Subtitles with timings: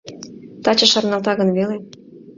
[0.63, 1.77] Таче шарналта гын веле.